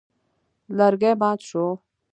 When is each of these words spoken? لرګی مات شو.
لرګی 0.77 1.13
مات 1.21 1.39
شو. 1.49 1.65